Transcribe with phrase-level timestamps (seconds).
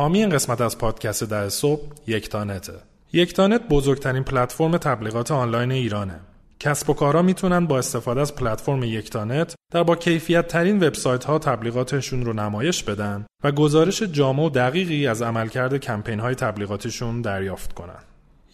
[0.00, 2.72] حامی این قسمت از پادکست ده صبح یکتانته
[3.12, 6.20] یکتانت بزرگترین پلتفرم تبلیغات آنلاین ایرانه
[6.60, 11.38] کسب و کارها می‌تونن با استفاده از پلتفرم یکتانت در با کیفیت ترین وبسایت ها
[11.38, 17.72] تبلیغاتشون رو نمایش بدن و گزارش جامع و دقیقی از عملکرد کمپین های تبلیغاتشون دریافت
[17.72, 18.02] کنن.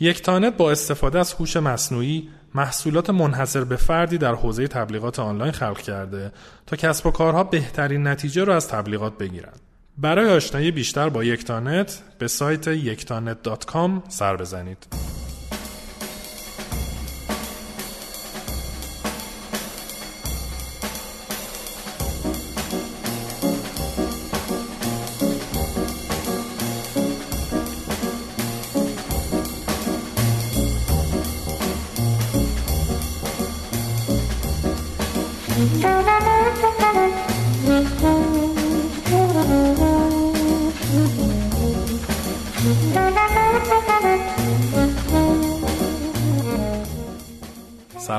[0.00, 5.78] یکتانت با استفاده از هوش مصنوعی محصولات منحصر به فردی در حوزه تبلیغات آنلاین خلق
[5.78, 6.32] کرده
[6.66, 9.52] تا کسب و کارها بهترین نتیجه رو از تبلیغات بگیرن.
[9.98, 13.42] برای آشنایی بیشتر با یکتانت به سایت یکتانت
[14.08, 14.86] سر بزنید.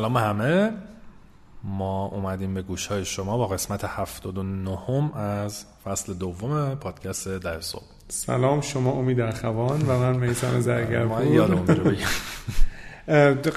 [0.08, 0.74] سلام همه.
[1.64, 7.84] ما اومدیم به گوش های شما با قسمت 79 از فصل دوم پادکست در صبح.
[8.08, 11.20] سلام شما امید اخوان و من میسان زرگر ما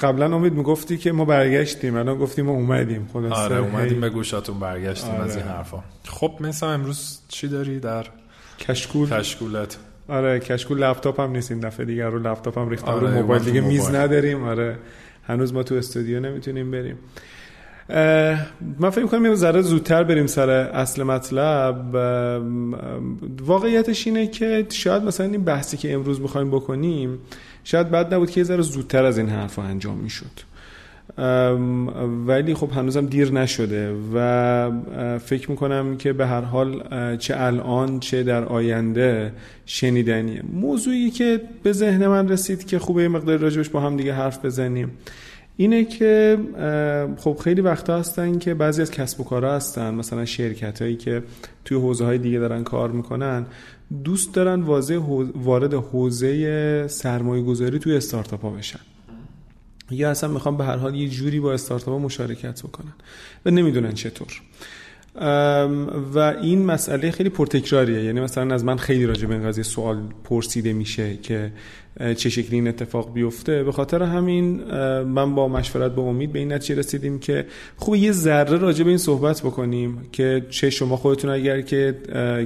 [0.01, 3.09] قبلا امید می‌گفتی که ما برگشتیم الان گفتیم ما اومدیم.
[3.13, 5.23] خلاص آره اومدیم به گوشاتون برگشتیم آره.
[5.23, 5.83] از این حرفا.
[6.07, 8.05] خب مثلا امروز چی داری در
[8.59, 9.77] کشکول؟ کشکولت؟
[10.07, 13.43] آره کشکول لپتاپ هم نیست این دفعه دیگه رو لپتاپ هم ریختم آره رو موبایل
[13.43, 14.43] دیگه میز نداریم.
[14.43, 14.77] آره.
[15.23, 16.97] هنوز ما تو استودیو نمی‌تونیم بریم.
[18.79, 21.95] من فکر کنم یه ذره زودتر بریم سر اصل مطلب.
[23.41, 27.19] واقعیتش اینه که شاید مثلا این بحثی که امروز می‌خوایم بکنیم
[27.63, 30.50] شاید بد نبود که یه ذره زودتر از این حرفا انجام می‌شد.
[32.27, 36.83] ولی خب هنوزم دیر نشده و فکر می‌کنم که به هر حال
[37.17, 39.33] چه الان چه در آینده
[39.65, 40.43] شنیدنیه.
[40.53, 44.91] موضوعی که به ذهن من رسید که خوبه مقدار راجبش با هم دیگه حرف بزنیم
[45.57, 46.37] اینه که
[47.17, 51.23] خب خیلی وقتا هستن که بعضی از کسب و کارها هستن مثلا شرکت هایی که
[51.65, 53.45] توی حوزه های دیگه دارن کار می‌کنن
[54.03, 54.61] دوست دارن
[55.35, 58.79] وارد حوزه سرمایه گذاری توی استارتاپ ها بشن.
[59.91, 62.93] یا اصلا می‌خوام به هر حال یه جوری با استارتاپ مشارکت بکنن.
[63.45, 64.41] و نمی‌دونن چطور.
[66.13, 68.03] و این مسئله خیلی پرتکراریه.
[68.03, 71.51] یعنی مثلا از من خیلی راجع به این قضیه سوال پرسیده میشه که
[72.17, 73.63] چه شکلی این اتفاق بیفته.
[73.63, 74.63] به خاطر همین
[75.03, 77.45] من با مشورت به امید به این نتیجه رسیدیم که
[77.77, 81.95] خوب یه ذره راجع به این صحبت بکنیم که چه شما خودتون اگر که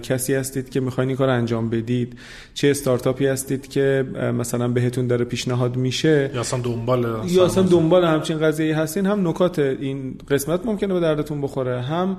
[0.04, 2.16] کسی هستید که می‌خواین این کار انجام بدید
[2.54, 4.06] چه استارتاپی هستید که
[4.38, 6.32] مثلا بهتون داره پیشنهاد میشه.
[6.34, 9.06] یا اصلا دنبال یا اصلا دنبال همچین قضیه هستین.
[9.06, 12.18] هم نکات این قسمت ممکنه به دردتون بخوره هم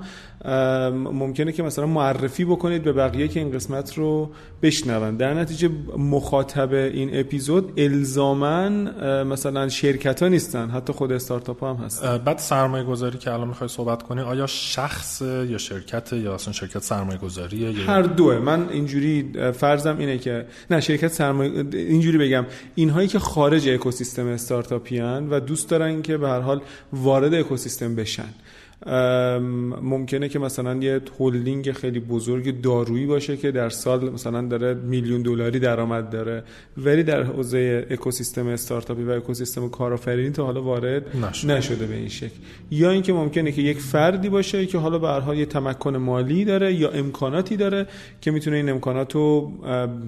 [0.93, 4.29] ممکنه که مثلا معرفی بکنید به بقیه که این قسمت رو
[4.61, 5.17] بشنون.
[5.17, 8.69] در نتیجه مخاطب این اپیزود الزاما
[9.23, 13.67] مثلا شرکت ها نیستن حتی خود استارتاپ هم هست بعد سرمایه گذاری که الان می‌خوای
[13.67, 18.39] صحبت کنی آیا شخص یا شرکت یا اصلا شرکت سرمایه گذاریه هر دوه.
[18.39, 22.45] من اینجوری فرضم اینه که نه شرکت سرمایه اینجوری بگم.
[22.75, 26.61] اینهایی که خارج اکوسیستم استارتاپی و دوست دارن که به هر حال
[26.93, 28.29] وارد اکوسیستم بشن.
[29.81, 35.21] ممکنه که مثلا یه هولدینگ خیلی بزرگ دارویی باشه که در سال مثلا داره میلیون
[35.21, 36.43] دلاری درآمد داره.
[36.77, 41.53] ولی در حوزه اکوسیستم استارتاپی و اکوسیستم کارآفرینی تا حالا وارد نشده.
[41.53, 42.35] نشده به این شکل.
[42.71, 46.73] یا اینکه ممکنه که یک فردی باشه که حالا به هر یه تمکن مالی داره
[46.73, 47.87] یا امکاناتی داره
[48.21, 49.51] که می‌تونه این امکانات رو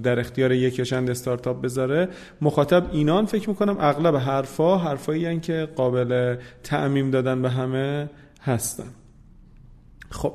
[0.03, 2.07] در اختیار یک یا چند استارتاپ بذاره.
[2.41, 8.09] مخاطب اینان فکر می‌کنم اغلب حرفا حرفایی که قابل تعمیم دادن به همه.
[8.41, 8.87] هستن.
[10.09, 10.33] خب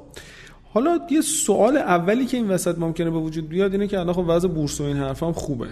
[0.72, 4.24] حالا یه سوال اولی که این وسط ممکنه به وجود بیاد اینه که الان خب
[4.28, 5.68] وضع بورس و این حرفا هم خوبه.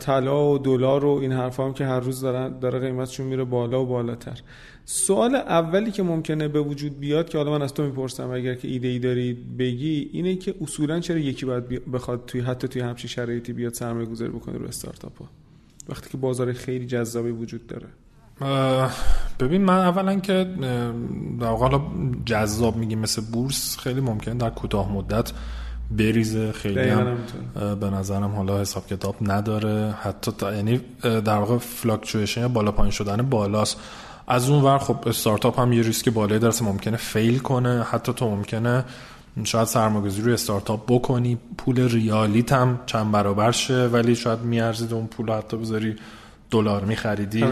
[0.00, 3.82] طلا و دلار و این حرفا هم که هر روز دارن داره قیمتشون میره بالا
[3.82, 4.40] و بالاتر.
[4.84, 8.68] سوال اولی که ممکنه به وجود بیاد که حالا من از تو می‌پرسم اگر که
[8.68, 13.10] ایده ای داری بگی اینه که اصولا چرا یکی باید بخواد توی حتی توی همچین
[13.10, 15.28] شرایطی بیاد سرمایه گذاری بکنه رو استارتاپ ها
[15.88, 17.86] وقتی که بازار خیلی جذابی وجود داره.
[19.40, 20.46] ببین من اولا که
[21.40, 21.80] در حالا
[22.24, 25.32] جذاب میگیم مثل بورس خیلی ممکن در کوتاه مدت
[25.90, 26.52] بریزه.
[26.52, 27.16] خیلی هم
[27.80, 29.94] به نظرم حالا حساب کتاب نداره.
[30.02, 33.80] حتی تا یعنی در واقع fluctuation یا بالا پایین شدن بالاست.
[34.26, 37.82] از اون ور خب استارتاپ هم یه ریسک بالایی داره ممکنه fail کنه.
[37.90, 38.84] حتی تو ممکنه
[39.44, 41.38] شاید سرمایه‌گذاری روی استارتاپ بکنی.
[41.58, 45.96] پول ریالیت هم چند برابر شه ولی شاید میارزید اون پول حتی بذاری
[46.50, 47.44] دلار میخریدی.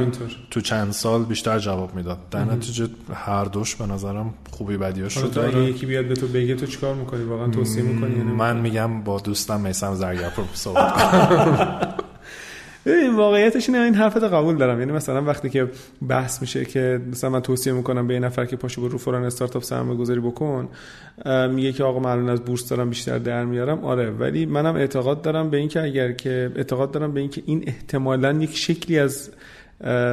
[0.50, 2.18] تو چند سال بیشتر جواب می‌داد.
[2.30, 6.54] در نتیجه هر دوش به نظرم خوبی بدیاش رو داره یکی بیاد به تو بگه
[6.54, 10.92] تو چیکار می‌کنی؟ واقعا توصیه می‌کنی یعنی من میگم با دوستم میسم زرگرپور صحبت
[11.30, 11.94] کنم.
[12.86, 14.78] این واقعیتش اینه این حرفت قبول دارم.
[14.78, 15.70] یعنی مثلا وقتی که
[16.08, 19.62] بحث میشه که مثلا من توصیه می‌کنم به این نفر که پاشو برو فلان استارتاپ
[19.62, 20.68] سرمایه گذاری بکن
[21.50, 24.10] میگه که آقا من از بورس دارم بیشتر در میارم آره.
[24.10, 28.56] ولی منم اعتقاد دارم به اینکه اگر که اعتقاد دارم به اینکه این احتمالا یک
[28.56, 29.30] شکلی از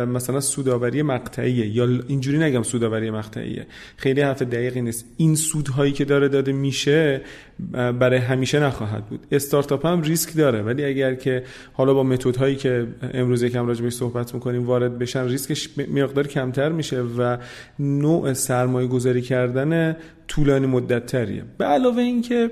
[0.08, 3.68] مثلا سوداوری مقطعیه یا اینجوری نگم سوداوری مقطعیه.
[3.98, 5.06] خیلی حرف دقیقی نیست.
[5.18, 7.22] این سودهایی که داره داده میشه
[7.72, 9.20] برای همیشه نخواهد بود.
[9.32, 11.44] استارتاپ هم ریسک داره ولی اگر که
[11.74, 16.70] حالا با متدهایی که امروز یکم راجع بهش صحبت می‌کنیم وارد بشن ریسکش مقدار کمتر
[16.70, 17.38] میشه و
[17.80, 21.44] نوع سرمایه گذاری کردن طولانی مدت تریه.
[21.58, 22.52] به علاوه اینکه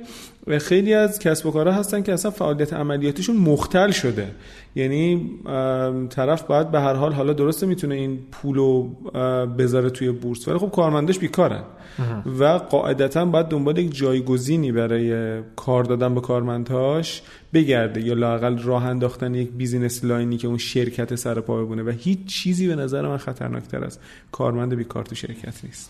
[0.59, 4.27] خیلی از کسب و کارها هستن که اصلا فعالیت عملیاتیشون مختل شده.
[4.75, 5.31] یعنی
[6.09, 8.89] طرف باید به هر حال حالا درسته می‌تونه این پولو
[9.57, 11.63] بذاره توی بورس ولی خب کارمندش بیکارن.
[12.39, 17.21] و قاعدتا باید دنبال یک جایگزینی برای کار دادن به کارمندهاش
[17.53, 21.83] بگرده یا لاقل راه انداختن یک business line ی که اون شرکت سر پا بمونه
[21.83, 23.99] و هیچ چیزی به نظر من خطرناکتر از
[24.31, 25.89] کارمند بیکار تو شرکت نیست.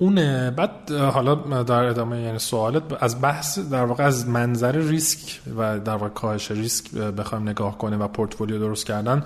[0.00, 5.78] اونه بعد حالا در ادامه یعنی سوالت از بحث در واقع از منظر ریسک و
[5.78, 9.22] در واقع کاهش ریسک بخوایم نگاه کنیم و پورتفولیو درست کردن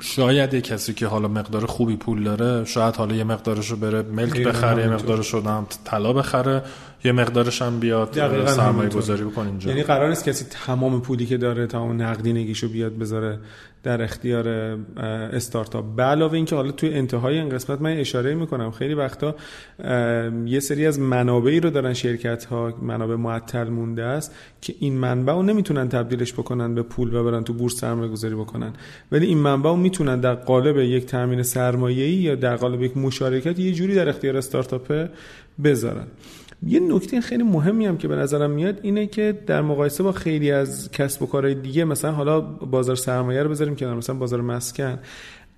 [0.00, 4.02] شاید یه کسی که حالا مقدار خوبی پول داره شاید حالا یه مقدارش رو بره
[4.02, 4.88] ملک بخره یه.
[4.88, 6.62] مقدارش رو طلا بخره
[7.04, 8.88] یه مقدارش هم بیاد دقیقاً سرمایه.
[8.88, 9.70] گذاری بکن اینجا.
[9.70, 13.38] یعنی قرار نیست کسی تمام پولی که داره تمام نقدینگیشو بیاد بذاره
[13.82, 14.48] در اختیار
[15.32, 15.84] استارتاپ.
[15.96, 19.34] به علاوه اینکه حالا توی انتهای این قسمت من اشاره می‌کنم خیلی وقتا
[20.46, 25.32] یه سری از منابعی رو دارن شرکت ها منابع معطل مونده است که این منبع
[25.32, 28.72] رو نمی‌تونن تبدیلش بکنن به پول و برن تو بورس سرمایه گذاری بکنن.
[29.12, 33.58] ولی این منبع رو می‌تونن در قالب یک تامین سرمایه‌ای یا در قالب یک مشارکت
[33.58, 35.08] یه جوری در اختیار استارتاپ
[35.64, 36.06] بذارن.
[36.66, 40.50] یه نکته خیلی مهمی هم که به نظرم میاد اینه که در مقایسه با خیلی
[40.50, 44.98] از کسب و کارهای دیگه مثلا حالا بازار سرمایه رو بذاریم کنار مثلا بازار مسکن.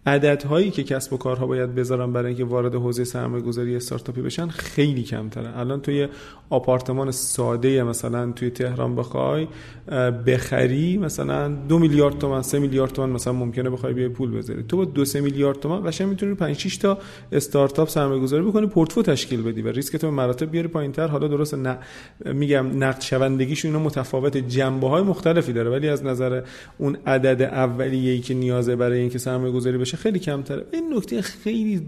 [0.06, 4.48] عددهایی که کسب و کارها باید بذارن برای اینکه وارد حوزه سرمایه گذاری استارتاپی بشن
[4.48, 5.58] خیلی کمتره.
[5.58, 6.08] الان توی
[6.50, 9.48] آپارتمان ساده مثلا توی تهران بخوای
[10.26, 14.62] بخری مثلا دو میلیارد تومن سه میلیارد تومن مثلا ممکنه بخوای بیای پول بذاری.
[14.62, 16.98] تو با دو سه میلیارد تومن قشنگ می‌تونی 5 6 تا
[17.32, 21.06] استارتاپ سرمایه گذاری بکنی پورتفو تشکیل بدی و ریسک تو مراتب بیاری پایینتر.
[21.06, 21.78] حالا درست نه
[22.24, 25.70] میگم نقد شوندگیشون اینا متفاوت جنبه های مختلفی داره.
[25.70, 26.42] ولی از نظر
[26.78, 30.66] اون عدد اولیه‌ای که نیازه برای اینکه سرمایه گذاری خیلی کمتره.
[30.72, 31.87] این نکته خیلی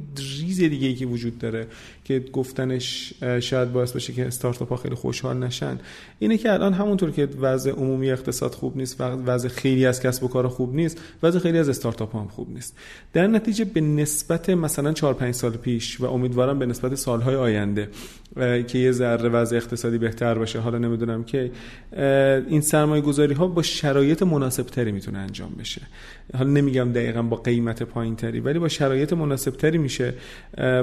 [0.58, 1.66] ریز دیگه ای که وجود داره
[2.04, 5.78] که گفتنش شاید باعث بشه که استارتاپ ها خیلی خوشحال نشن
[6.18, 10.28] اینه که الان همونطور که وضع عمومی اقتصاد خوب نیست وضع خیلی از کسب و
[10.28, 12.76] کار خوب نیست وضع خیلی از استارتاپ هم خوب نیست.
[13.12, 17.88] در نتیجه به نسبت مثلا 4 5 سال پیش و امیدوارم به نسبت سالهای آینده
[18.66, 21.50] که یه ذره وضع اقتصادی بهتر باشه حالا نمی‌دونم که
[22.48, 25.82] این سرمایه گذاری ها با شرایط مناسب تری می‌تونه انجام بشه.
[26.36, 30.14] حالا نمیگم دقیقا با قیمت پایین تری ولی با شرایط مناسب تری میشه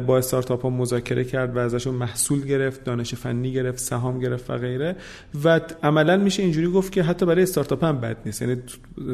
[0.08, 4.58] با استارتاپ ها مذاکره کرد و ازشون محصول گرفت دانش فنی گرفت سهام گرفت و
[4.58, 4.96] غیره.
[5.44, 8.42] و عملا میشه اینجوری گفت که حتی برای استارتاپ هم بد نیست.
[8.42, 8.62] یعنی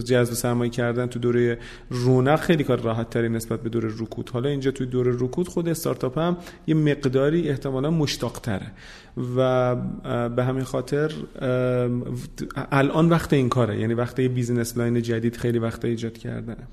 [0.05, 1.57] جذب سرمایه کردن تو دوره
[1.89, 4.29] رونق خیلی کار راحت تری نسبت به دوره رکود.
[4.29, 6.37] حالا اینجا توی دوره رکود خود استارتاپ هم
[6.67, 8.71] یه مقداری احتمالا مشتاق تره
[9.37, 9.75] و
[10.29, 11.11] به همین خاطر
[12.71, 13.79] الان وقت این کاره.
[13.79, 16.67] یعنی وقت یه business line جدید خیلی وقت ایجاد کردنه.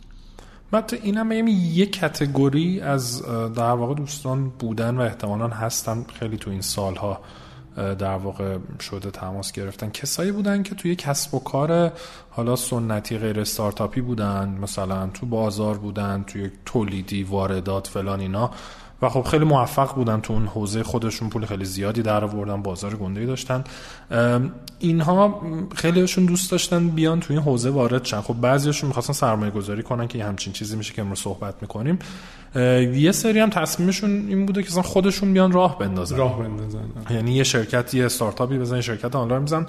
[0.71, 3.23] بعد این هم بگم یک کتگوری از
[3.55, 7.21] در واقع دوستان بودن و احتمالا هستن خیلی تو این سالها
[7.77, 9.91] در واقع شده تماس گرفتن.
[9.91, 11.93] کسایی بودن که توی کسب و کار
[12.31, 18.51] حالا سنتی غیر استارتاپی بودن مثلا تو بازار بودن توی تولیدی واردات فلان اینا.
[19.03, 20.83] و خب خیلی موفق بودن تو اون حوزه.
[20.83, 23.65] خودشون پول خیلی زیادی در آوردن بازار گنده داشتن.
[24.79, 25.43] اینها
[25.75, 28.21] خیلیشون دوست داشتن بیان توی این حوزه وارد شن.
[28.21, 31.99] خب بعضیشون می‌خواستن سرمایه گذاری کنن که یه همچین چیزی میشه که امروز صحبت می‌کنیم.
[32.95, 36.17] یه سری هم تصمیمشون این بوده که خودشون بیان راه بندازن.
[36.17, 36.81] راه بندازن.
[37.11, 39.67] یعنی یه شرکت یه استارتاپی بزن یه شرکت آنلاین بزن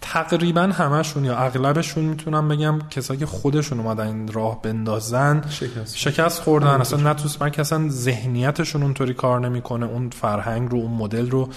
[0.00, 5.96] تقریبا همشون یا اغلبشون می‌تونم بگم کسایی که خودشون اومدن این راه بندازن شکست.
[5.96, 6.68] شکست خوردن.
[6.80, 7.28] اصلا نه تو
[7.60, 9.86] اصلا ذهنیتشون اونطوری کار نمی‌کنه.
[9.86, 11.48] اون فرهنگ رو اون مدل رو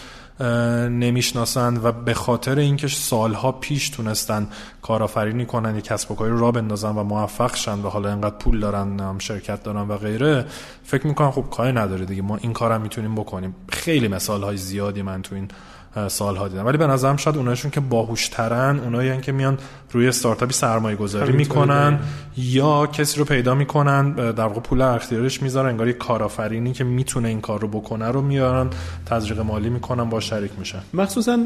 [0.89, 4.48] نمی‌شناسن و به خاطر اینکه سالها پیش تونستن
[4.82, 8.36] کارآفرینی کنن یه کسب و کاری رو راه بندازن و موفق شن و حالا انقدر
[8.36, 10.46] پول دارن هم شرکت دارن و غیره
[10.84, 12.22] فکر می‌کنم خب کاری نداره دیگه.
[12.22, 13.56] ما این کارم می‌تونیم بکنیم.
[13.70, 15.48] خیلی مثال های زیادی من تو این
[16.08, 16.66] سالها دیدم.
[16.66, 19.58] ولی به نظرم شاید اونایشون که باهوشترن اونایی که میان
[19.92, 22.00] روی استارتاپی سرمایه گذاری می‌کنن
[22.38, 27.27] یا کسی رو پیدا می‌کنن در واقع پول اختیارش می‌ذارن انگار یک کارآفرینی که می‌تونه
[27.27, 28.70] این کار رو بکنه رو میارن
[29.06, 30.80] تزریق مالی می‌کنن با شریک میشن.
[30.94, 31.38] مخصوصا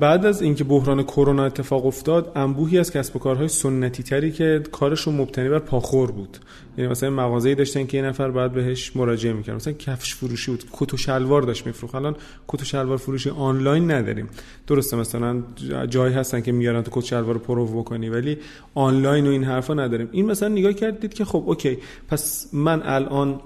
[0.00, 4.62] بعد از اینکه بحران کرونا اتفاق افتاد انبوهی از کسب و کارهای سنتی تری که
[4.72, 6.38] کارشون مبتنی بر پاخور بود.
[6.76, 10.64] یعنی مثلا مغازه‌ای داشتن که یه نفر بعد بهش مراجعه می‌کرد مثلا کفش فروشی بود
[10.72, 11.94] کت و شلوار داشت میفروخت.
[11.94, 12.16] الان
[12.48, 14.28] کت و شلوار فروشی آنلاین نداریم.
[14.66, 15.42] درسته مثلا
[15.90, 18.38] جایی هستن که میارن تو کت شلوار پرو بکنی ولی
[18.74, 20.08] آنلاین و این حرفا نداریم.
[20.12, 21.78] این مثلا نگاه کردید که خب okay
[22.08, 23.40] پس من الان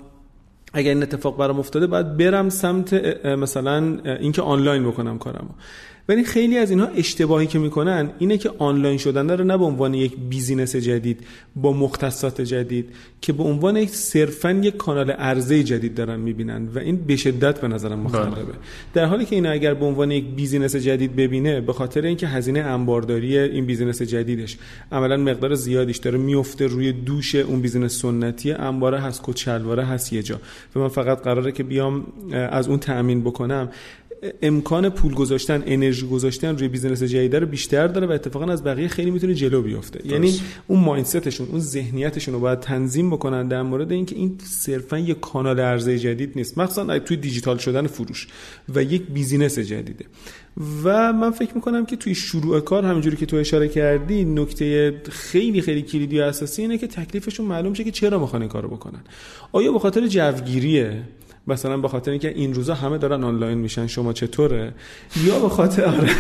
[0.72, 2.94] اگر این اتفاق برام افتاده باید برم سمت
[3.26, 5.48] مثلا اینکه آنلاین بکنم کارمو.
[6.08, 9.94] ولی خیلی از اینها اشتباهی که می‌کنن اینه که آنلاین شدن رو نه به عنوان
[9.94, 11.20] یک business جدید
[11.56, 12.88] با مختصات جدید
[13.20, 17.60] که به عنوان یک صرفا یک کانال عرضه جدید دارن می‌بینن و این به شدت
[17.60, 18.54] به نظرم مخربه بله.
[18.94, 22.60] در حالی که این اگر به عنوان یک business جدید ببینه به خاطر اینکه هزینه
[22.60, 24.58] انبارداری این business جدیدش
[24.92, 30.22] عملا مقدار زیادیش داره میفته روی دوش اون business سنتی انباره هست کچلواره هست یه
[30.22, 30.40] جا.
[30.76, 33.68] و من فقط قراره که بیام از اون تأمین بکنم.
[34.42, 38.88] امکان پول گذاشتن انرژی گذاشتن روی business جدید رو بیشتر داره و اتفاقا از بقیه
[38.88, 40.00] خیلی می‌تونه جلو بیفته.
[40.06, 44.98] یعنی اون mindset شون اون ذهنیتشون رو باید تنظیم بکنن در مورد اینکه این صرفا
[44.98, 46.58] یک کانال عرضه جدید نیست.
[46.58, 48.26] مخصوصا توی دیجیتال شدن فروش
[48.74, 50.04] و یک business جدیده.
[50.84, 55.60] و من فکر می‌کنم که توی شروع کار همینجوری که تو اشاره کردی نکته خیلی
[55.60, 59.00] خیلی کلیدی و اساسی اینه که تکلیفشون معلوم شه که چرا می‌خوان این کارو بکنن.
[59.52, 61.02] آیا به خاطر جوگیریه؟
[61.48, 64.72] مثلا به خاطر اینکه این روزا همه دارن آنلاین میشن شما چطوره؟
[65.24, 66.10] یا به خاطر آره.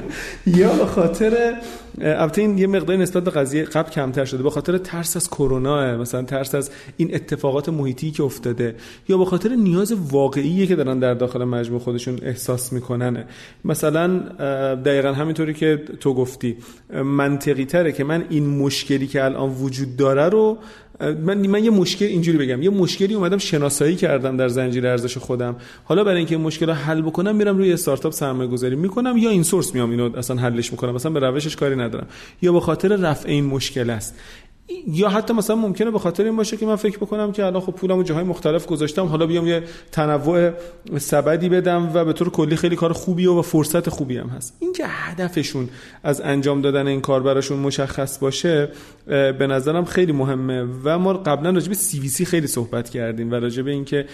[0.58, 1.54] یا به خاطر
[2.00, 4.42] البته این یه مقدار نسبت به قضیه قبل کمتر شده.
[4.42, 8.76] به خاطر ترس از کرونا مثلا ترس از این اتفاقات محیطی که افتاده.
[9.08, 13.24] یا به خاطر نیاز واقعی که دارن در داخل مجموع خودشون احساس می‌کنن.
[13.64, 14.18] مثلا
[14.74, 16.56] دقیقا همینطوری که تو گفتی.
[17.04, 20.58] منطقی تره که من این مشکلی که الان وجود داره رو
[21.00, 22.62] من من یه مشکل اینجوری بگم.
[22.62, 25.56] یه مشکلی اومدم شناسایی کردم در زنجیره ارزش خودم.
[25.84, 29.42] حالا برای اینکه مشکل رو حل بکنم میرم روی استارتاپ سرمایه گذاری می‌کنم یا این
[29.42, 30.94] سورس میام اینو اصلا حلش می‌کنم.
[30.94, 32.06] مثلا به روشش کاری ندارم.
[32.42, 34.14] یا به خاطر رفع این مشکل است.
[34.88, 37.72] یا حتی مثلا ممکنه به خاطر این باشه که من فکر بکنم که الان خب
[37.72, 40.50] پولمو جاهای مختلف گذاشتم حالا بیام یه تنوع
[40.98, 44.56] سبدی بدم و به طور کلی خیلی کار خوبی و, فرصت خوبی هم هست.
[44.60, 45.68] این که هدفشون
[46.02, 48.68] از انجام دادن این کار براشون مشخص باشه
[49.06, 50.62] به نظرم خیلی مهمه.
[50.84, 54.06] و ما قبلا راجع به CVC خیلی صحبت کردیم و راجع به اینکه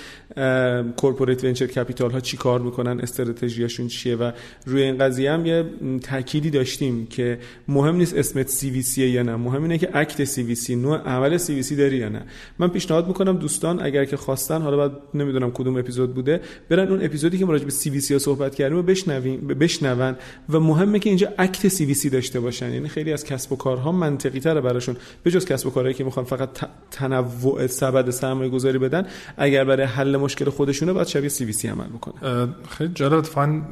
[0.97, 4.31] corporate venture capital ها چی کار می‌کنن استراتژیاشون چیه و
[4.67, 5.65] روی این قضیه هم یه
[6.03, 9.37] تأکیدی داشتیم که مهم نیست اسمت CVC یا نه.
[9.37, 12.23] مهم اینه که act CVC نوع عمل CVC داری یا نه.
[12.59, 17.05] من پیشنهاد می‌کنم دوستان اگر که خواستن حالا بعد نمی‌دونم کدوم اپیزود بوده برن اون
[17.05, 20.17] اپیزودی که ما راجع به سی وی سی صحبت کردیم و بشنویم بشنون.
[20.49, 22.73] و مهمه که اینجا اکت سی وی سی داشته باشن.
[22.75, 24.80] یعنی خیلی از کسب و کارها منطقی تره براشون
[25.23, 26.49] به جز کسب و کارهایی که می‌خوان فقط
[26.91, 29.07] تنوع سبد سرمایه گذاری بدن
[29.37, 32.49] اگر برای حل مشکل خودشونه باید شبیه سی وی سی عمل بکنه.
[32.69, 33.63] خیلی جالب فن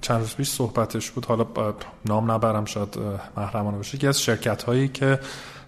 [0.00, 1.26] چند روز پیش صحبتش بود.
[1.26, 1.46] حالا
[2.04, 2.98] نام نبرم شاید
[3.36, 3.98] محرمانه باشه.
[3.98, 5.18] که از شرکت هایی که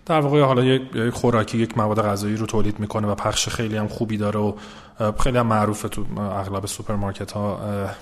[0.06, 3.88] در واقع حالا یک خوراکی یک مواد غذایی رو تولید می‌کنه و پخش خیلی هم
[3.88, 4.52] خوبی داره و
[5.20, 7.60] خیلی هم معروفه تو اغلب سوپرمارکت ها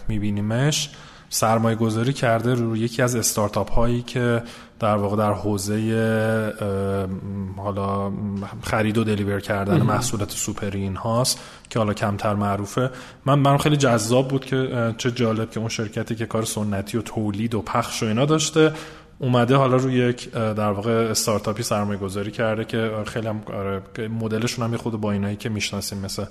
[0.09, 0.91] میبینیمش.
[1.31, 4.43] سرمایه گذاری کرده رو یکی از استارتاپ هایی که
[4.81, 5.75] در واقع در حوزه
[7.57, 8.13] حالا
[8.63, 11.41] خرید و deliver کردن محصولات سوپرین هاست
[11.71, 12.91] که حالا کمتر معروفه.
[13.27, 17.03] من من خیلی جذاب بود که چه جالب که اون شرکتی که کار سنتی و
[17.03, 18.73] تولید و پخش و اینا داشته
[19.19, 24.65] اومده حالا روی یک در واقع استارتاپی سرمایه گذاری کرده که خیلی هم آره، مدلشون
[24.65, 26.25] هم خود با اینایی که می‌شناسیم مثل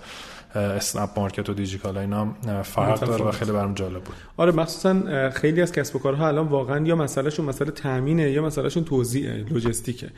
[0.58, 4.16] اسنپ مارکت و دیجیکالا اینا فرق داره و خیلی برام جالب بود.
[4.38, 8.84] آره مخصوصا خیلی از کسب و کارها الان واقعا یا مسئلهشون مسئله تامینه یا مسئلهشون
[8.84, 10.10] توزیع لوجستیکه.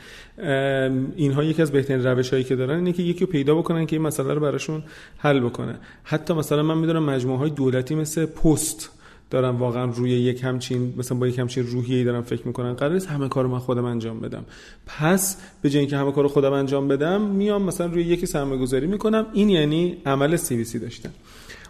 [1.15, 3.95] اینها یکی از بهترین روش هایی که دارن اینه که یکی رو پیدا بکنن که
[3.95, 4.83] این مسئله رو براشون
[5.17, 5.75] حل بکنه.
[6.03, 8.96] حتی مثلا من می‌دونم مجموعه های دولتی مثل پست
[9.29, 13.07] دارن واقعا روی یک همچین مثلا با یک همچین روحیه‌ای دارن فکر می‌کنن قرار نیست
[13.07, 14.45] همه کارو من خودم انجام بدم.
[14.85, 18.87] پس به جای اینکه همه کارو خودم انجام بدم میام مثلا روی یکی سرمایه گذاری
[18.87, 19.25] می‌کنم.
[19.33, 21.09] این یعنی عمل سی سی داشتن.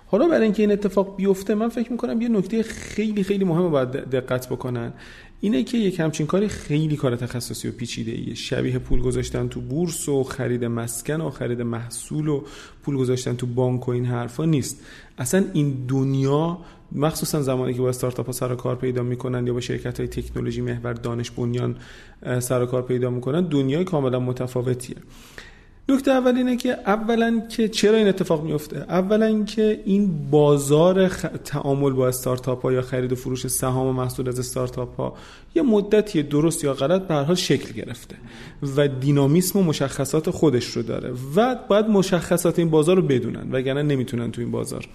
[0.09, 3.91] حالا برای اینکه این اتفاق بیفته من فکر می‌کنم یه نکته خیلی خیلی مهمه باید
[3.91, 4.93] دقت بکنن.
[5.41, 9.61] اینه که یک همچین کاری خیلی کار تخصصی و پیچیده ایه شبیه پول گذاشتن تو
[9.61, 12.43] بورس و خرید مسکن و خرید محصول و
[12.83, 14.81] پول گذاشتن تو بانک و این حرفا نیست.
[15.17, 16.57] اصلا این دنیا
[16.91, 20.61] مخصوصا زمانی که با استارتاپ ها سر کار پیدا می‌کنن یا با شرکت های تکنولوژی
[20.61, 21.75] محور دانش بنیان
[22.39, 24.97] سر کار پیدا می‌کنن دنیای کاملا متفاوتیه.
[25.89, 31.25] نکته اول اینه که اولا که چرا این اتفاق میفته اولا که این بازار خ...
[31.45, 35.13] تعامل با استارتاپ ها یا خرید و فروش سهام و محصول از استارتاپ ها
[35.55, 38.15] یه مدتی درست یا غلط به حال شکل گرفته
[38.77, 43.83] و دینامیسم و مشخصات خودش رو داره و باید مشخصات این بازار رو بدونن وگرنه
[43.83, 44.85] نمی‌تونن تو این بازار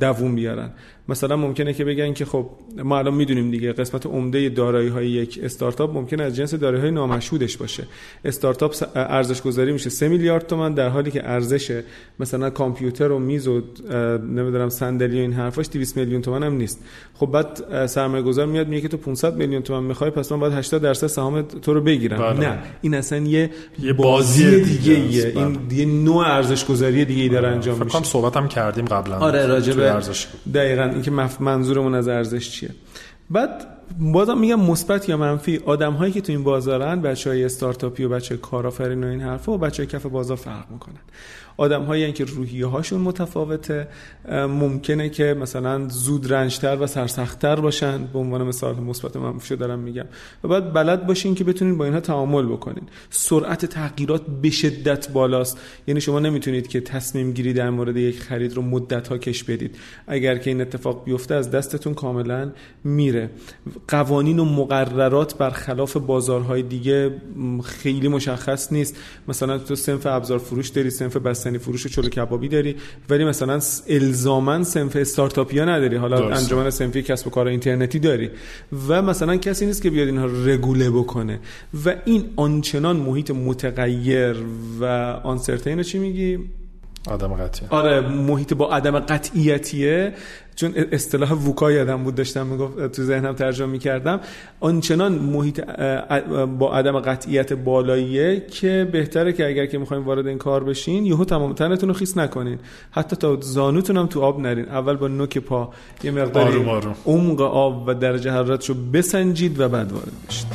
[0.00, 0.70] دووم بیارن.
[1.08, 2.46] مثلا ممکنه که بگن که خب
[2.84, 6.90] ما الان می‌دونیم دیگه قسمت عمده دارایی های یک استارتاپ ممکنه از جنس دارایی های
[6.90, 7.84] نامشهودش باشه.
[8.24, 11.82] استارتاپ ارزش گذاری میشه 3 میلیارد تومان در حالی که ارزش
[12.20, 13.62] مثلا کامپیوتر و میز و
[14.18, 16.84] نمی‌دونم صندلی و این حرفاش 200 میلیون تومان هم نیست.
[17.14, 20.52] خب بعد سرمایه گذار میاد میگه که تو 500 میلیون تومان می‌خوای پس من باید
[20.52, 22.18] 80 درصد سهام تو رو بگیرم.
[22.18, 22.48] بله.
[22.48, 23.50] نه این اصلا یه,
[23.82, 25.44] یه بازی دیگه, دیگه بله.
[25.44, 27.54] این دیگه نوع ارزش گذاری دیگه ای داره بله.
[27.54, 27.98] انجام میشه.
[27.98, 29.18] فکر صحبت هم کردیم قبلا.
[29.18, 30.26] آره راجع به ارزش.
[30.54, 30.91] دقیقاً.
[30.92, 32.70] اینکه منظورمون از ارزش چیه.
[33.30, 33.66] بعد
[33.98, 38.08] بازم میگم مثبت یا منفی آدم هایی که تو این بازارن بچه های استارتاپی و
[38.08, 41.00] بچه کارآفرین و این حرفا و بچه های کف بازار فرق می‌کنن.
[41.56, 43.88] آدم هایی که روحیه هاشون متفاوته.
[44.32, 48.04] ممکنه که مثلا زود رنجتر و سرسختتر باشن.
[48.12, 50.04] به عنوان مثال مثبت منفی دارم میگم.
[50.44, 52.84] و بعد بلد باشین که بتونین با اینها تعامل بکنین.
[53.10, 55.58] سرعت تغییرات به شدت بالاست.
[55.86, 59.76] یعنی شما نمی‌تونید که تصمیم گیری در مورد یک خرید رو مدت ها کش بدید.
[60.06, 62.52] اگر که این اتفاق بیفته از دستتون کاملا
[62.84, 63.30] میره.
[63.88, 67.10] قوانین و مقررات برخلاف بازارهای دیگه
[67.64, 68.96] خیلی مشخص نیست.
[69.28, 72.76] مثلا تو سنف ابزار فروش داری سنف بستنی فروش چلو کبابی داری
[73.10, 75.96] ولی مثلا الزاما سنف استارتاپی ها نداری.
[75.96, 78.30] حالا انجمن سنفی کسب و کار اینترنتی داری.
[78.88, 81.40] و مثلا کسی نیست که بیاد اینها رگوله بکنه.
[81.84, 84.36] و این آنچنان محیط متغیر
[84.80, 84.84] و
[85.24, 86.38] آنسرتین چی میگی؟
[87.10, 90.12] آدم قطعی آره محیط با عدم قطعیتیه.
[90.56, 94.20] چون اصطلاح ووکا یادم بود داشتم می‌گفت تو ذهنم ترجمه می‌کردم.
[94.60, 95.60] آنچنان محیط
[96.58, 101.24] با عدم قطعیت بالاییه که بهتره که اگر که می‌خوایم وارد این کار بشین یهو
[101.24, 102.58] تمام تنتون رو خیس نکنین.
[102.90, 104.68] حتی تا زانوتون هم تو آب نرین.
[104.68, 105.70] اول با نوک پا
[106.04, 106.64] یه مقداری
[107.06, 110.46] عمق آب و درجه حرارتش رو بسنجید و بعد وارد بشید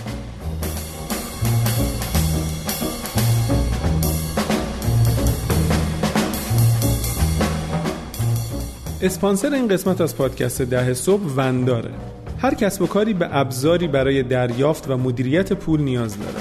[9.01, 11.89] اسپانسر این قسمت از پادکست ده صبح ونداره.
[12.39, 16.39] هر کسب و کاری به ابزاری برای دریافت و مدیریت پول نیاز داره.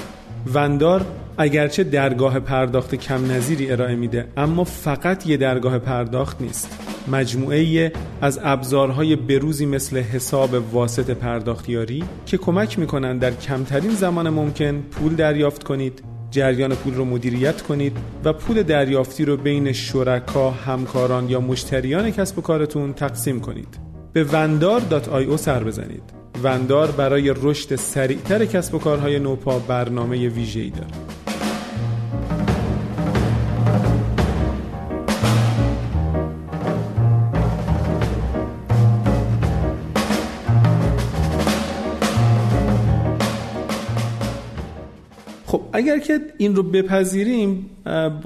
[0.53, 1.05] وندار
[1.37, 6.79] اگرچه درگاه پرداخت کم نظیری ارائه میده اما فقط یه درگاه پرداخت نیست.
[7.07, 7.91] مجموعه
[8.21, 15.15] از ابزارهای بروزی مثل حساب واسط پرداختیاری که کمک می‌کنن در کمترین زمان ممکن پول
[15.15, 21.39] دریافت کنید جریان پول رو مدیریت کنید و پول دریافتی رو بین شرکا، همکاران یا
[21.39, 23.79] مشتریان کسب و کارتون تقسیم کنید.
[24.13, 26.03] به وندار.io سر بزنید.
[26.43, 31.36] وندار برای رشد سریعتر کسب و کارهای نوپا برنامه ویژه‌ای دارد.
[45.77, 47.69] اگر که این رو بپذیریم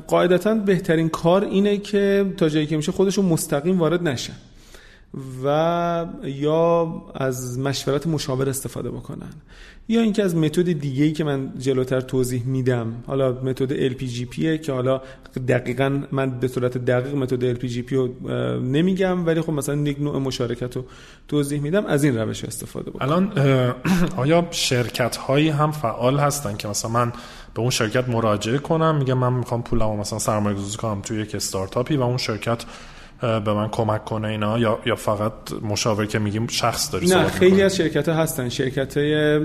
[0.08, 4.34] قاعدتا بهترین کار اینه که تا جایی که میشه خودشون مستقیم وارد نشن
[5.44, 9.30] و یا از مشورت مشاور استفاده بکنن
[9.88, 12.94] یا اینکه از متد دیگه که من جلوتر توضیح میدم.
[13.08, 15.02] حالا متد LPGP که حالا
[15.48, 18.08] دقیقا من به صورت دقیق متد LPGP رو
[18.60, 20.86] نمیگم ولی خب مثلا یک نوع مشارکت رو
[21.28, 23.10] توضیح میدم از این روش استفاده بکنم.
[23.10, 23.32] الان
[24.24, 27.14] آیا شرکت هایی هم فعال هستن که مثلا من
[27.54, 28.96] به اون شرکت مراجعه کنم.
[28.96, 32.64] میگم من می‌خوام پولمو مثلا سرمایه گذاری کنم توی یک استارتاپی و اون شرکت
[33.22, 34.60] به من کمک کنه اینا.
[34.60, 38.50] یا یا فقط مشاور که میگیم شخص داری نه خیلی از شرکت ها هستن.
[38.50, 39.40] شرکت های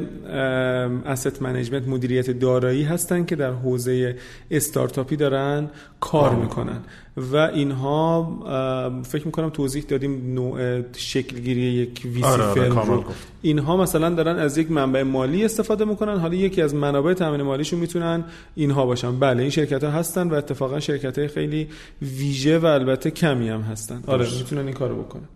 [1.16, 4.16] asset management مدیریت دارایی هستن که در حوزه
[4.51, 6.81] استارتاپی دارن کار می‌کنن.
[7.16, 13.05] و اینها فکر می‌کنم توضیح دادیم نوع شکلگیری یک VC آره, آره، فرم رو.
[13.42, 16.18] اینها مثلا دارن از یک منبع مالی استفاده می‌کنن.
[16.18, 18.24] حالا یکی از منابع تامین مالیشون می‌تونن
[18.55, 19.18] اینها باشن.
[19.18, 21.68] بله این شرکت ها هستن و اتفاقا شرکت های خیلی
[22.02, 24.02] ویژه و البته کمی هم هستن.
[24.07, 25.29] آره می‌تونن این کارو بکنن.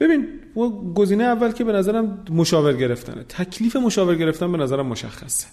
[0.00, 0.28] ببین
[0.94, 3.24] گزینه اول که به نظرم مشاور گرفتنه.
[3.28, 5.46] تکلیف مشاور گرفتن به نظرم مشخصه.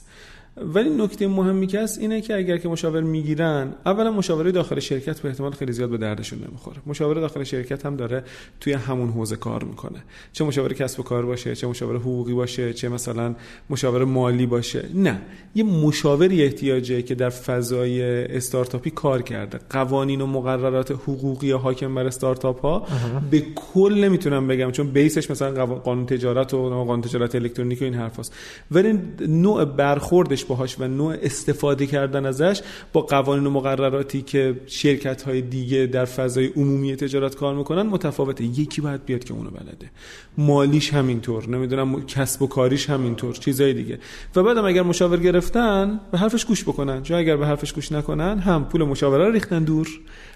[0.61, 5.19] ولی نکته مهمی که هست اینه که اگر که مشاور می‌گیرن اولا مشاوره داخل شرکت
[5.19, 6.77] به احتمال خیلی زیاد به دردشون نمی‌خوره.
[6.85, 8.23] مشاوره داخل شرکت هم داره
[8.59, 10.03] توی همون حوزه کار می‌کنه.
[10.33, 13.35] چه مشاوره کسب و کار باشه چه مشاوره حقوقی باشه چه مثلا
[13.69, 14.85] مشاوره مالی باشه.
[14.93, 15.21] نه.
[15.55, 19.59] یه مشاوری احتیاجه که در فضای استارتاپی کار کرده.
[19.69, 22.87] قوانین و مقررات حقوقی حاکم بر استارتاپ ها
[23.31, 27.93] به کل نمی‌تونم بگم چون بیسش مثلا قانون تجارت و قانون تجارت الکترونیک و این
[27.93, 28.33] حرفاست.
[28.71, 32.61] ولی نوع برخوردش باهاش و نوع استفاده کردن ازش
[32.93, 38.43] با قوانین و مقرراتی که شرکت های دیگه در فضای عمومی تجارت کار می‌کنن متفاوته.
[38.43, 39.91] یکی باید بیاد که اونو بلده.
[40.37, 41.49] مالیش همینطور.
[41.49, 43.35] نمی‌دونم کسب و کاریش همینطور.
[43.35, 43.99] چیزای دیگه.
[44.35, 47.03] و بعدم اگر مشاور گرفتن به حرفش گوش بکنن.
[47.03, 49.87] چون اگر به حرفش گوش نکنن هم پول مشاوره رو ریختن دور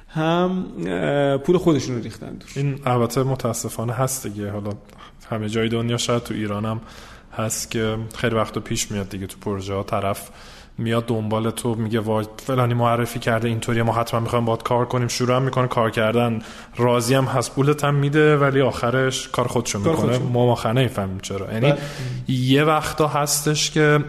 [0.08, 0.66] هم
[1.46, 2.50] پول خودشون رو ریختن دور.
[2.56, 4.50] این البته متاسفانه هست دیگه.
[4.50, 4.72] حالا
[5.30, 6.82] همه جای دنیا شاید تو ایرانم
[7.38, 10.30] هست که خیلی وقت پیش میاد دیگه تو پروژه ها طرف
[10.78, 15.08] میاد دنبال تو میگه وای فلانی معرفی کرده اینطوری ما حتما می‌خوایم باید کار کنیم.
[15.08, 16.42] شروع هم می‌کنه کار کردن.
[16.78, 20.18] راضی هم هست پولت هم میده ولی آخرش کار خودشو می‌کنه.
[20.18, 21.54] ما آخر نمی‌فهمیم چرا.
[21.54, 21.80] یعنی بله.
[22.28, 24.00] یه وقتا هستش که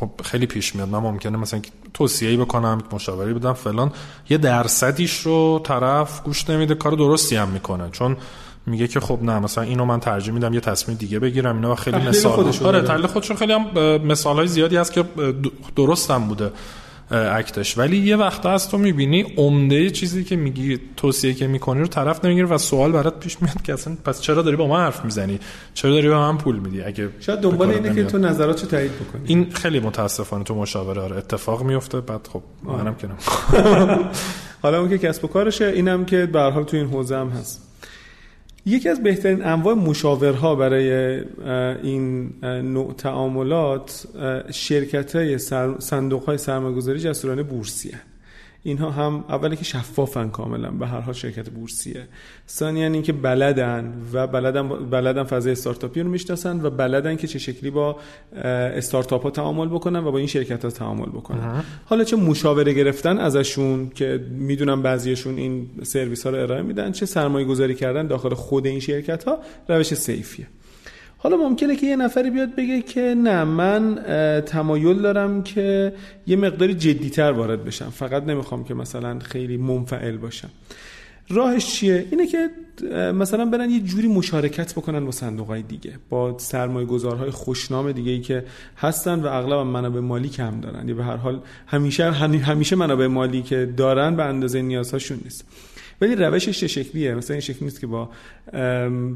[0.00, 0.88] خب خیلی پیش میاد.
[0.88, 1.60] من ممکنه مثلا
[1.94, 3.92] توصیه‌ای بکنم مشاوری بدم فلان.
[4.30, 7.90] یه درصدیش رو طرف گوش نمیده کار درستی هم می‌کنه.
[7.90, 8.16] چون
[8.66, 11.96] میگه که خب نه مثلا اینو من ترجیح میدم یه تصمیم دیگه بگیرم اینا خیلی
[11.96, 13.66] مثال آره تحلیل خودشون خیلی هم
[14.02, 15.04] مثال های زیادی هست که
[15.76, 16.50] درستم بوده
[17.10, 17.78] اکتش.
[17.78, 22.24] ولی یه وقتا از تو می‌بینی عمده چیزی که میگی توصیه که می‌کنی رو طرف
[22.24, 25.40] نمی‌گیره و سوال برات پیش میاد که اصلا پس چرا داری با ما حرف می‌زنی؟
[25.74, 29.22] چرا داری به من پول میدی؟ اگه شاید دنبال اینه که تو نظراتو تایید بکنی؟
[29.26, 31.16] این خیلی متاسفانه تو مشاوره آره.
[31.16, 33.08] اتفاق میفته بعد خب منم که
[34.62, 37.73] حالا اون که کسب و کارشه اینم که به حال تو این حوزه هم هست.
[38.66, 41.20] یکی از بهترین انواع مشاورها برای
[41.82, 44.06] این نوع تعاملات
[44.50, 45.38] شرکت های
[45.78, 48.00] صندوق های سرمایه‌گذاری جسورانه بورسیه
[48.66, 52.08] اینها هم اولی که شفافن کاملا به هر حال شرکت بورسیه.
[52.48, 57.70] ثانیا اینکه بلدن و بلدن بلدن فضای استارتاپی رو می‌شناسن و بلدن که چه شکلی
[57.70, 57.96] با
[58.76, 61.64] استارتاپ ها تعامل بکنن و با این شرکت ها تعامل بکنن.
[61.84, 67.06] حالا چه مشاوره گرفتن ازشون که می‌دونم بعضیشون این سرویس ها رو ارائه میدن چه
[67.06, 70.46] سرمایه گذاری کردن داخل خود این شرکت ها روش سیفیه.
[71.24, 73.94] حالا ممکنه که یه نفری بیاد بگه که نه من
[74.46, 75.92] تمایل دارم که
[76.26, 77.90] یه مقداری جدیتر وارد بشم.
[77.90, 80.50] فقط نمی‌خوام که مثلا خیلی منفعل باشم.
[81.28, 82.50] راهش چیه؟ اینه که
[83.12, 88.12] مثلا برن یه جوری مشارکت بکنن با صندوق های دیگه با سرمایه گذارهای خوشنام دیگه
[88.12, 88.44] ای که
[88.76, 90.88] هستن و اغلب منابع مالی کم دارن.
[90.88, 95.44] یا به هر حال همیشه همیشه منابع مالی که دارن به اندازه نیازهاشون نیست.
[96.04, 97.14] ولی روشش چه شکلیه.
[97.14, 98.10] مثلا این شکلی نیست که با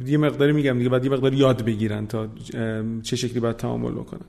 [0.07, 2.29] یه مقداری میگم دیگه بعد یه مقداری یاد بگیرن تا
[3.03, 4.27] چه شکلی باید تعامل بکنن.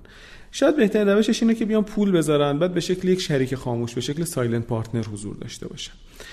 [0.51, 4.01] شاید بهترین روشش اینه که بیان پول بذارن بعد به شکل یک شریک خاموش به
[4.01, 5.91] شکل silent partner حضور داشته باشن.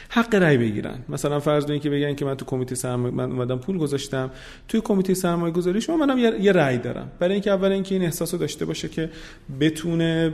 [0.09, 0.99] حق رأی بگیرن.
[1.09, 4.31] مثلا فرض که بگن که من تو کمیته سرمایه من اومدم پول گذاشتم.
[4.69, 7.11] توی کمیته سرمایه گذاری شما منم یه رأی دارم.
[7.19, 9.11] برای اینکه اول اینکه این احساس رو داشته باشه که
[9.61, 10.33] بتونه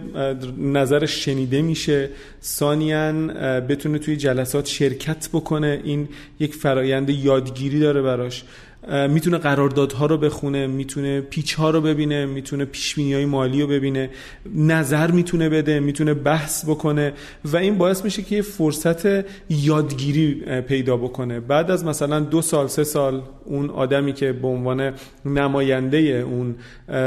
[0.58, 2.10] نظرش شنیده میشه.
[2.42, 3.12] ثانیا
[3.60, 5.80] بتونه توی جلسات شرکت بکنه.
[5.84, 6.08] این
[6.40, 8.44] یک فرایند یادگیری داره براش.
[8.88, 14.10] می‌تونه قراردادها رو بخونه می‌تونه پیچ ها رو ببینه می‌تونه پیش های مالی رو ببینه
[14.54, 17.12] نظر می‌تونه بده می‌تونه بحث بکنه
[17.44, 21.40] و این باعث میشه که یه فرصت یادگیری پیدا بکنه.
[21.40, 24.92] بعد از مثلا دو سال سه سال اون آدمی که به عنوان
[25.24, 26.54] نماینده اون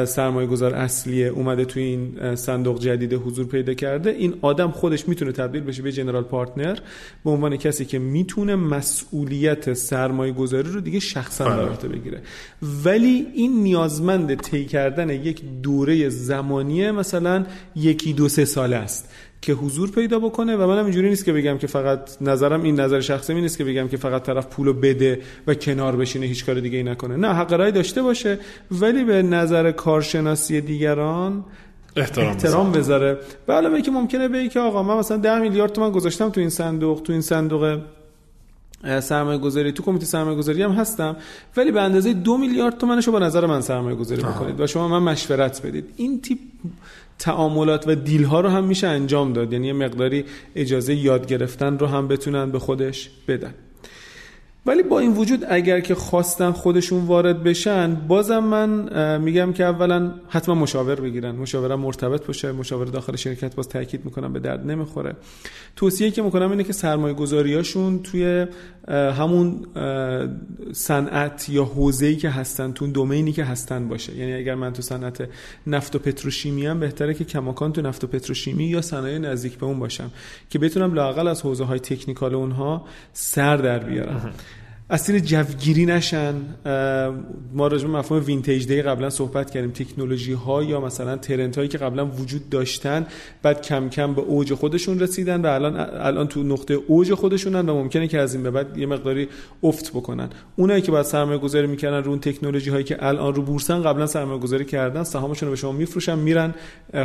[0.06, 5.32] سرمایه گذار اصلیه اومده توی این صندوق جدید حضور پیدا کرده این آدم خودش می‌تونه
[5.32, 6.78] تبدیل بشه به جنرال پارتنر
[7.24, 11.90] به عنوان کسی که می‌تونه مسئولیت سرمایه گذاری رو دیگه شخصا بله.
[11.90, 12.22] بگیره.
[12.84, 19.10] ولی این نیازمند طی کردن یک دوره زمانی مثلا یکی دو سه ساله است
[19.46, 23.00] که حضور پیدا بکنه و منم اینجوری نیست که بگم که فقط نظرم این نظر
[23.00, 26.60] شخصی می نیست که بگم که فقط طرف پولو بده و کنار بشینه هیچ کار
[26.60, 27.16] دیگه ای نکنه.
[27.16, 28.40] نه حق رای داشته باشه
[28.72, 31.46] ولی به نظر کارشناسی دیگران
[31.96, 33.18] احترام, احترام بذاره.
[33.48, 36.50] و علاوه که ممکنه بگی که آقا من مثلا 10 میلیارد تومان گذاشتم تو این
[36.50, 37.80] صندوق تو این صندوق
[38.86, 41.16] سرمایه گذاری تو کمیته سرمایه گذاری هم هستم
[41.58, 45.12] ولی به اندازه دو میلیارد تومنشو با نظر من سرمایه گذاری بکنید و شما من
[45.12, 45.86] مشورت بدید.
[45.96, 46.40] این تیپ
[47.20, 49.54] تعاملات و دیل ها رو هم میشه انجام داد.
[49.54, 53.54] یعنی یه مقداری اجازه یاد گرفتن رو هم بتونن به خودش بدن.
[54.68, 60.12] ولی با این وجود اگر که خواستن خودشون وارد بشن بازم من میگم که اولا
[60.28, 61.36] حتما مشاور بگیرن.
[61.36, 65.16] مشاورم مرتبط باشه مشاور داخل شرکت باز تاکید می‌کنم به درد نمی‌خوره.
[65.76, 68.46] توصیه که می‌کنم اینه که سرمایه گذاریاشون توی
[68.88, 69.66] همون
[70.74, 74.16] صنعت یا حوزه‌ای که هستن تو domain ی که هستن باشه.
[74.16, 75.30] یعنی اگر من تو صنعت
[75.68, 79.66] نفت و پتروشیمی هم بهتره که کماکان تو نفت و پتروشیمی یا صنایع نزدیک به
[79.66, 80.12] اون باشم
[80.50, 84.34] که بتونم لاقل از حوزه های technical اونها سر در بیارم.
[84.90, 86.34] اسیر جوگیری نشن.
[87.54, 89.72] ما راجع به مفهوم vintage day قبلا صحبت کردیم.
[89.72, 93.08] تکنولوژی ها یا مثلا trend هایی که قبلا وجود داشتن
[93.44, 97.74] بعد کم کم به اوج خودشون رسیدن و الان الان تو نقطه اوج خودشونن و
[97.74, 99.28] ممکنه که از این به بعد یه مقداری
[99.64, 100.30] افت بکنن.
[100.56, 104.08] اونایی که بعد سرمایه گذاری می‌کنن رو اون تکنولوژی هایی که الان رو بورسن قبلا
[104.08, 106.54] سرمایه گذاری کردن سهامشون رو به شما میفروشن میرن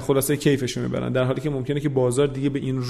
[0.01, 1.13] خلاصه کیفشون می‌برن.
[1.13, 2.83] در حالی که ممکنه که بازار دیگه به این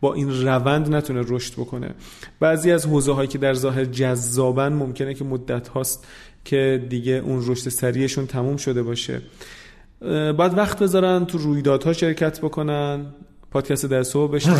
[0.00, 1.94] با این روند نتونه رشد بکنه.
[2.40, 6.06] بعضی از حوزه هایی که در ظاهر جذابن ممکنه که مدت هاست
[6.44, 9.20] که دیگه اون رشد سریعشون تموم شده باشه.
[10.36, 13.06] باید وقت بذارن تو رویدادها شرکت بکنن
[13.50, 14.58] پادکست در صبح بشنون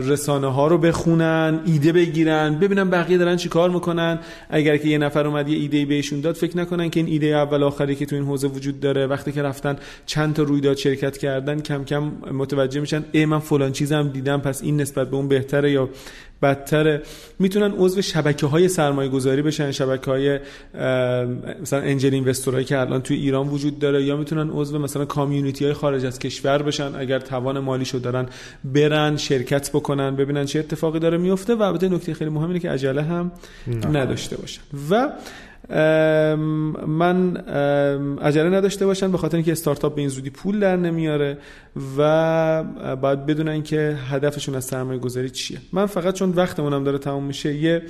[0.10, 4.18] رسانه ها رو بخونن ایده بگیرن ببینن بقیه دارن چی کار می‌کنن.
[4.50, 7.62] اگر که یه نفر اومد یه ایده بهشون داد فکر نکنن که این ایده اول
[7.62, 11.60] آخری که تو این حوزه وجود داره وقتی که رفتن چند تا رویداد شرکت کردن
[11.60, 15.72] کم کم متوجه میشن ای من فلان چیزم دیدم پس این نسبت به اون بهتره
[15.72, 15.88] یا
[16.42, 17.02] بدتره.
[17.38, 20.38] می‌تونن عضو شبکه های سرمایه گذاری بشن شبکه های
[21.62, 25.74] مثلا انجل اینوستورایی که الان توی ایران وجود داره یا می‌تونن عضو مثلا کامیونیتی های
[25.74, 28.26] خارج از کشور بشن اگر توان مالیشو دارن
[28.64, 33.02] برن شرکت بکنن ببینن چه اتفاقی داره میفته و البته نکته خیلی مهمی که عجله
[33.02, 33.32] هم
[33.92, 34.62] نداشته باشن.
[34.90, 35.12] و
[36.86, 37.36] من
[38.22, 41.38] عجله نداشته باشن به خاطر اینکه استارتاپ به این زودی پول در نمیاره
[41.98, 42.64] و
[42.96, 45.58] باید بدونن که هدفشون از سرمایه گذاری چیه.
[45.72, 47.82] من فقط چون وقتمونم داره تموم میشه یه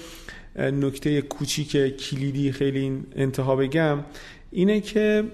[0.57, 3.99] نکته کوچیک کلیدی خیلی انتها بگم
[4.51, 5.25] اینه که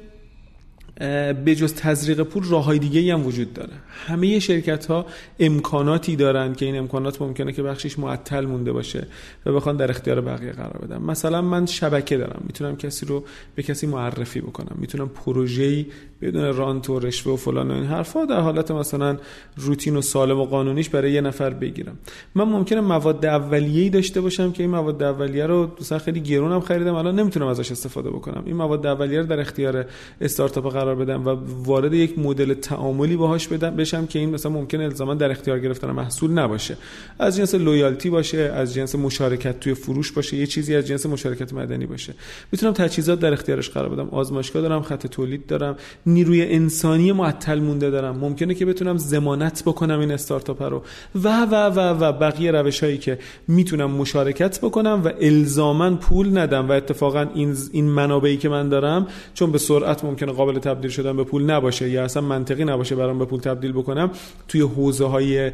[1.44, 3.72] به جز تزریق پول راه های دیگه هم وجود داره.
[4.06, 5.06] همه شرکت ها
[5.38, 9.06] امکاناتی دارن که این امکانات ممکنه که بخشش معطل مونده باشه
[9.46, 11.02] و بخوان در اختیار بقیه قرار بدن.
[11.02, 12.42] مثلا من شبکه دارم.
[12.46, 14.76] می‌تونم کسی رو به کسی معرفی بکنم.
[14.78, 15.86] می‌تونم پروژه‌ای
[16.22, 19.16] بدون رانت و رشوه و فلان و این حرفا در حالت مثلا
[19.56, 21.98] روتین و سالم و قانونیش برای یه نفر بگیرم.
[22.34, 26.94] من ممکنه مواد اولیه‌ای داشته باشم که این مواد اولیه رو دوستا خیلی گرونم خریدم
[26.94, 28.42] الان نمی‌تونم ازش استفاده بکنم.
[28.46, 29.86] این مواد اولیه رو در اختیار
[30.20, 35.14] استارتاپ بدم و وارد یک مدل تعاملی باهاش بدم بشم که این مثلا ممکنه الزاما
[35.14, 36.76] در اختیار گرفتن محصول نباشه.
[37.18, 41.52] از جنس لویالتی باشه از جنس مشارکت توی فروش باشه یه چیزی از جنس مشارکت
[41.52, 42.14] مدنی باشه.
[42.52, 44.08] می‌تونم تجهیزات در اختیارش قرار بدم.
[44.08, 48.18] آزمایشگاه دارم خط تولید دارم نیروی انسانی معطل مونده دارم.
[48.18, 50.82] ممکنه که بتونم زمانت بکنم این استارتاپ رو.
[51.14, 56.68] و و و و بقیه روش هایی که می‌تونم مشارکت بکنم و الزاما پول ندم
[56.68, 61.16] و اتفاقا این این منابعی که من دارم چون به سرعت ممکنه قابل تبدیل شدن
[61.16, 64.10] به پول نباشه یا اصلا منطقی نباشه برام به پول تبدیل بکنم
[64.48, 65.52] توی حوزه های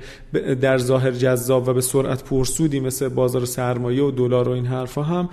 [0.60, 5.02] در ظاهر جذاب و به سرعت پرسودی مثل بازار سرمایه و دلار و این حرفا
[5.02, 5.28] هم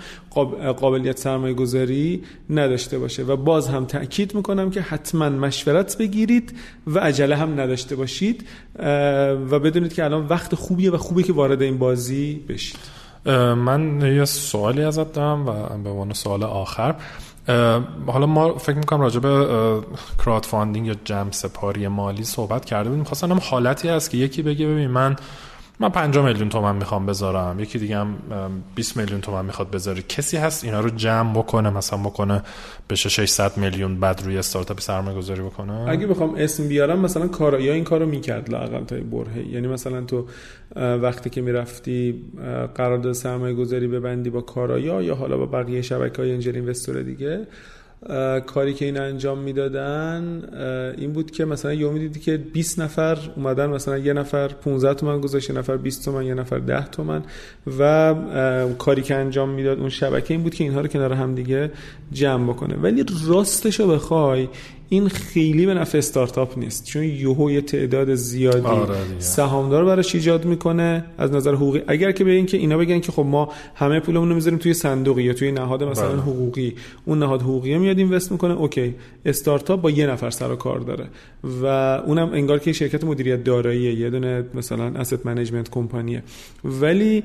[0.72, 3.22] قابلیت سرمایه گذاری نداشته باشه.
[3.22, 6.54] و باز هم تاکید می‌کنم که حتما مشورت بگیرید
[6.86, 8.44] و عجله هم نداشته باشید
[9.50, 13.02] و بدونید که الان وقت خوبیه و خوبه که وارد این بازی بشید.
[13.56, 15.52] من یه سوالی ازت دارم و
[15.84, 16.94] به عنوان سوال آخر.
[18.06, 19.46] حالا ما فکر می‌کنم راجع به
[20.24, 23.04] crowdfunding یا جمع سپاری مالی صحبت کرده بودیم.
[23.04, 25.16] خواستم حالتی هست که یکی بگه ببین من
[25.82, 27.60] من 5 میلیون تومن می‌خوام بذارم.
[27.60, 28.14] یکی دیگه هم
[28.74, 30.02] 20 میلیون تومن می‌خواد بذاره.
[30.02, 32.42] کسی هست اینا رو جمع بکنه مثلا بکنه
[32.90, 37.58] بشه 600 میلیون بعد روی استارتاپ سرمایه گذاری بکنه؟ اگه بخوام اسم بیارم مثلا کارا
[37.58, 39.48] این کارو می‌کرد لاقل تا برهه.
[39.48, 40.26] یعنی مثلا تو
[40.76, 42.24] وقتی که می‌رفتی
[42.74, 47.46] قرارداد سرمایه گذاری ببندی با کارایا یا حالا با بقیه شبکه های انجل دیگه
[48.46, 50.42] کاری که این انجام می‌دادن
[50.98, 55.20] این بود که مثلا یومی دیدی که 20 نفر اومدن مثلا یه نفر 15 تومن
[55.20, 57.22] گذاشت یه نفر 20 تومن یه نفر 10 تومن
[57.78, 58.14] و
[58.78, 61.70] کاری که انجام می‌داد اون شبکه این بود که اینها رو کنار هم دیگه
[62.12, 62.74] جمع بکنه.
[62.74, 64.48] ولی راستش رو بخوای
[64.92, 66.84] این خیلی به نفع استارتاپ نیست.
[66.84, 71.04] چون یهو یه تعداد زیادی آره سهامدار براش ایجاد می‌کنه.
[71.18, 74.28] از نظر حقوقی اگر که به این که اینا بگن که خب ما همه پولمون
[74.28, 76.20] رو می‌ذاریم توی صندوقی یا توی نهاد مثلا بله.
[76.20, 76.74] حقوقی
[77.04, 78.94] اون نهاد حقوقی میاد invest می‌کنه okay.
[79.24, 81.06] استارتاپ با یه نفر سر و کار داره.
[81.62, 81.66] و
[82.06, 86.22] اونم انگار که شرکت مدیریت داراییه یه دونه مثلا asset management company ه
[86.64, 87.24] ولی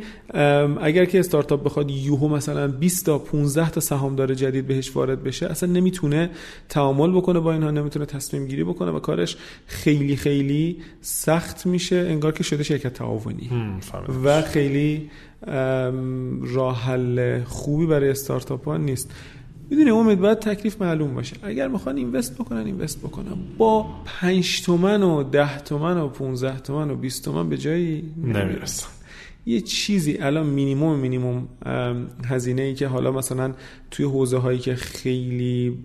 [0.82, 5.46] اگر که استارتاپ بخواد یوهو مثلا 20 تا 15 تا سهامدار جدید بهش وارد بشه
[5.46, 6.30] اصلا نمی‌تونه
[6.70, 12.32] تعامل بکنه با اینها نمی‌تونه تصمیم گیری بکنه و کارش خیلی خیلی سخت میشه انگار
[12.32, 13.50] که شده شرکت تعاونی.
[14.24, 15.10] و خیلی
[16.42, 19.12] راه حل خوبی برای استارتاپ ها نیست.
[19.70, 21.36] می‌دونی امید باید تکلیف معلوم باشه.
[21.44, 23.34] اگر می‌خوان اینوست بکنن اینوست بکنن.
[23.58, 28.88] با 5 تومن و 10 تومن و 15 تومن و 20 تومن به جایی نمی‌رسن.
[29.46, 31.48] یه چیزی الان مینیموم مینیموم
[32.26, 33.54] هزینه ای که حالا مثلا
[33.92, 35.78] توی حوزه هایی که خیلی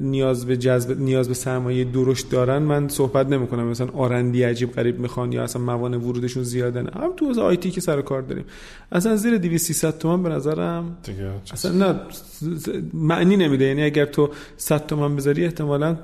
[0.00, 3.66] نیاز به جذب نیاز به سرمایه درشت دارن من صحبت نمی‌کنم.
[3.66, 6.90] مثلا آرندی عجیب غریب می‌خوان یا اصلا موانع ورودشون زیاده نه.
[6.90, 8.44] هم تو حوزه آیتی که سر کار داریم.
[8.92, 12.00] اصلا زیر 200 300 تومن به نظرم دیگه اصلا نه
[12.94, 13.64] معنی نمیده.
[13.64, 15.96] یعنی اگر تو 100 تومن بذاری احتمالاً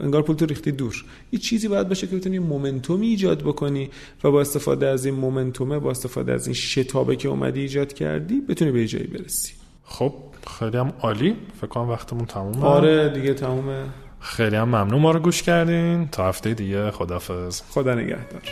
[0.00, 1.04] انگار پول تو ریختی دور.
[1.32, 3.90] یه چیزی باید باشه که بتونی مومنتومی ایجاد بکنی
[4.24, 8.40] و با استفاده از این مومنتومه با استفاده از این شتابه که اومدی ایجاد کردی
[8.40, 9.52] بتونی به جایی برسی.
[9.92, 10.12] خب
[10.58, 11.36] خیلی هم عالی.
[11.60, 12.64] فکر کنم وقتمون تمومه.
[12.64, 13.84] آره دیگه تمومه.
[14.20, 15.00] خیلی هم ممنون.
[15.00, 16.08] ما رو گوش کردین.
[16.08, 18.42] تا هفته دیگه خدافظ خدا نگهدار.